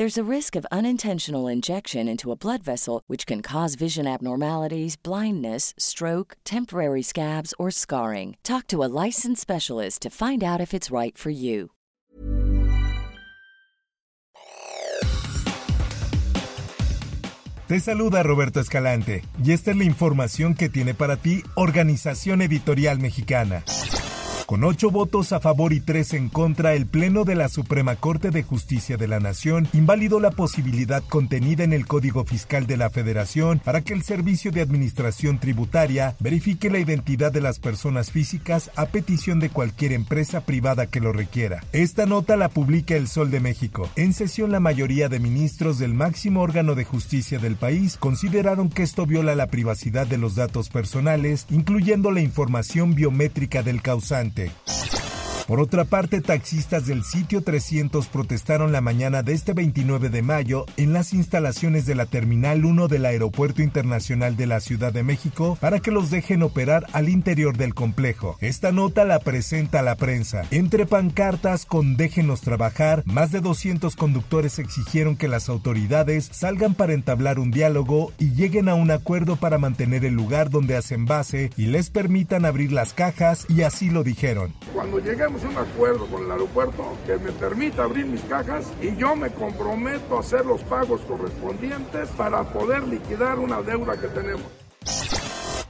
[0.00, 4.96] There's a risk of unintentional injection into a blood vessel, which can cause vision abnormalities,
[4.96, 8.38] blindness, stroke, temporary scabs, or scarring.
[8.42, 11.72] Talk to a licensed specialist to find out if it's right for you.
[17.68, 22.98] Te saluda Roberto Escalante y esta es la información que tiene para ti Organización Editorial
[23.00, 23.64] Mexicana.
[24.50, 28.32] Con ocho votos a favor y tres en contra, el Pleno de la Suprema Corte
[28.32, 32.90] de Justicia de la Nación invalidó la posibilidad contenida en el Código Fiscal de la
[32.90, 38.72] Federación para que el Servicio de Administración Tributaria verifique la identidad de las personas físicas
[38.74, 41.62] a petición de cualquier empresa privada que lo requiera.
[41.72, 43.88] Esta nota la publica El Sol de México.
[43.94, 48.82] En sesión, la mayoría de ministros del máximo órgano de justicia del país consideraron que
[48.82, 54.39] esto viola la privacidad de los datos personales, incluyendo la información biométrica del causante.
[54.40, 54.99] Okay.
[55.50, 60.64] Por otra parte, taxistas del sitio 300 protestaron la mañana de este 29 de mayo
[60.76, 65.58] en las instalaciones de la Terminal 1 del Aeropuerto Internacional de la Ciudad de México
[65.60, 68.36] para que los dejen operar al interior del complejo.
[68.40, 70.44] Esta nota la presenta la prensa.
[70.52, 76.92] Entre pancartas con déjenos trabajar, más de 200 conductores exigieron que las autoridades salgan para
[76.92, 81.50] entablar un diálogo y lleguen a un acuerdo para mantener el lugar donde hacen base
[81.56, 84.54] y les permitan abrir las cajas y así lo dijeron.
[84.72, 85.00] Cuando
[85.44, 90.16] un acuerdo con el aeropuerto que me permita abrir mis cajas y yo me comprometo
[90.16, 94.46] a hacer los pagos correspondientes para poder liquidar una deuda que tenemos.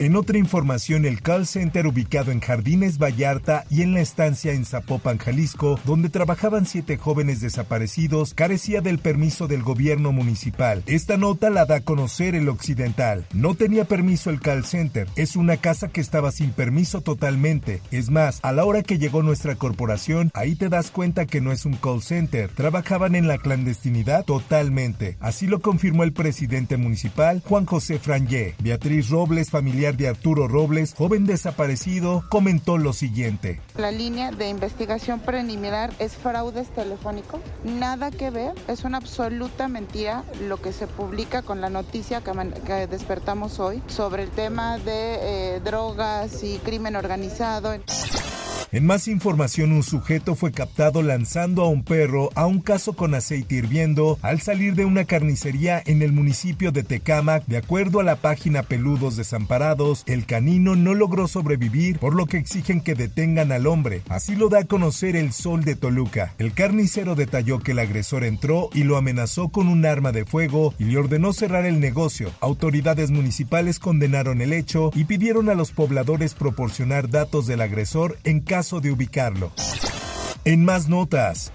[0.00, 4.64] En otra información, el call center ubicado en Jardines Vallarta y en la estancia en
[4.64, 10.82] Zapopan, Jalisco, donde trabajaban siete jóvenes desaparecidos, carecía del permiso del gobierno municipal.
[10.86, 13.26] Esta nota la da a conocer el Occidental.
[13.34, 15.06] No tenía permiso el call center.
[15.16, 17.82] Es una casa que estaba sin permiso totalmente.
[17.90, 21.52] Es más, a la hora que llegó nuestra corporación, ahí te das cuenta que no
[21.52, 22.48] es un call center.
[22.48, 25.18] Trabajaban en la clandestinidad totalmente.
[25.20, 28.54] Así lo confirmó el presidente municipal, Juan José Frangé.
[28.60, 33.60] Beatriz Robles, familiar de Arturo Robles, joven desaparecido, comentó lo siguiente.
[33.76, 37.40] La línea de investigación preliminar es fraudes telefónico.
[37.64, 42.32] Nada que ver, es una absoluta mentira lo que se publica con la noticia que,
[42.66, 47.74] que despertamos hoy sobre el tema de eh, drogas y crimen organizado.
[48.72, 53.16] En más información, un sujeto fue captado lanzando a un perro a un caso con
[53.16, 57.44] aceite hirviendo al salir de una carnicería en el municipio de Tecámac.
[57.46, 62.36] De acuerdo a la página Peludos Desamparados, el canino no logró sobrevivir, por lo que
[62.36, 64.02] exigen que detengan al hombre.
[64.08, 66.34] Así lo da a conocer el Sol de Toluca.
[66.38, 70.74] El carnicero detalló que el agresor entró y lo amenazó con un arma de fuego
[70.78, 72.30] y le ordenó cerrar el negocio.
[72.38, 78.38] Autoridades municipales condenaron el hecho y pidieron a los pobladores proporcionar datos del agresor en
[78.38, 79.52] caso de ubicarlo.
[80.44, 81.50] En más notas.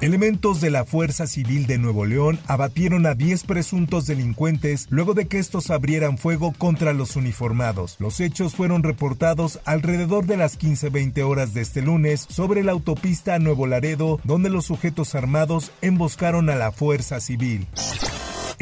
[0.00, 5.26] Elementos de la Fuerza Civil de Nuevo León abatieron a 10 presuntos delincuentes luego de
[5.26, 7.96] que estos abrieran fuego contra los uniformados.
[7.98, 13.38] Los hechos fueron reportados alrededor de las 15-20 horas de este lunes sobre la autopista
[13.40, 17.66] Nuevo Laredo, donde los sujetos armados emboscaron a la Fuerza Civil.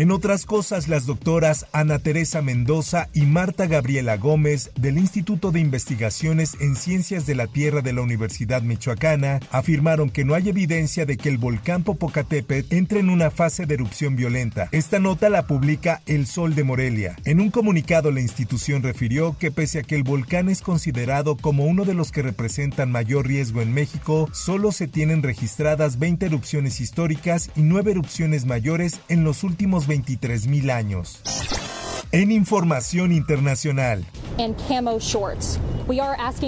[0.01, 5.61] En otras cosas, las doctoras Ana Teresa Mendoza y Marta Gabriela Gómez del Instituto de
[5.61, 11.05] Investigaciones en Ciencias de la Tierra de la Universidad Michoacana afirmaron que no hay evidencia
[11.05, 14.71] de que el volcán Popocatépetl entre en una fase de erupción violenta.
[14.73, 17.17] Esta nota la publica El Sol de Morelia.
[17.27, 21.67] En un comunicado la institución refirió que pese a que el volcán es considerado como
[21.67, 26.81] uno de los que representan mayor riesgo en México, solo se tienen registradas 20 erupciones
[26.81, 31.21] históricas y 9 erupciones mayores en los últimos 23 mil años.
[32.13, 34.07] En información internacional.
[34.39, 35.70] We are asking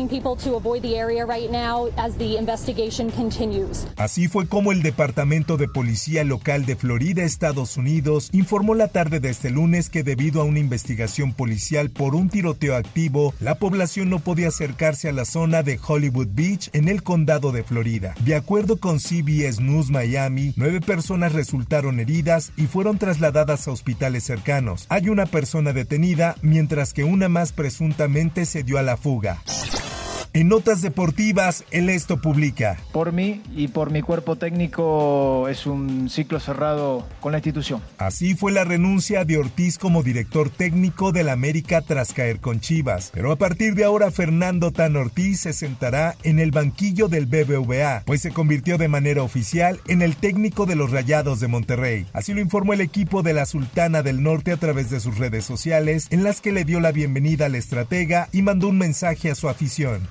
[0.09, 3.87] people to avoid the area right now as the investigation continues.
[3.97, 9.21] Así fue como el Departamento de Policía Local de Florida, Estados Unidos, informó la tarde
[9.21, 14.11] de este lunes que debido a una investigación policial por un tiroteo activo, la población
[14.11, 18.15] no podía acercarse a la zona de Hollywood Beach en el condado de Florida.
[18.25, 24.25] De acuerdo con CBS News Miami, nueve personas resultaron heridas y fueron trasladadas a hospitales
[24.25, 24.87] cercanos.
[24.89, 29.32] Hay una persona detenida, mientras que una más presuntamente se dio a la fuga.
[29.35, 29.92] dia.
[30.35, 32.79] En notas deportivas, el Esto publica.
[32.91, 37.83] Por mí y por mi cuerpo técnico es un ciclo cerrado con la institución.
[37.99, 43.11] Así fue la renuncia de Ortiz como director técnico del América tras caer con Chivas.
[43.13, 48.05] Pero a partir de ahora Fernando Tan Ortiz se sentará en el banquillo del BBVA,
[48.07, 52.07] pues se convirtió de manera oficial en el técnico de los Rayados de Monterrey.
[52.15, 55.45] Así lo informó el equipo de la Sultana del Norte a través de sus redes
[55.45, 59.35] sociales, en las que le dio la bienvenida al estratega y mandó un mensaje a
[59.35, 60.09] su afición.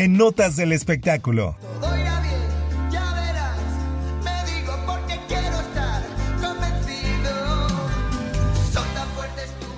[0.00, 1.58] En notas del espectáculo.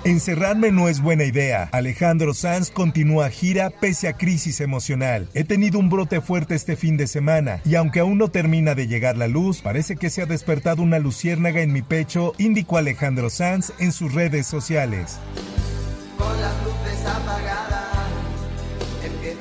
[0.05, 1.67] Encerrarme no es buena idea.
[1.73, 5.27] Alejandro Sanz continúa gira pese a crisis emocional.
[5.33, 8.87] He tenido un brote fuerte este fin de semana y aunque aún no termina de
[8.87, 13.29] llegar la luz, parece que se ha despertado una luciérnaga en mi pecho, indicó Alejandro
[13.29, 15.19] Sanz en sus redes sociales.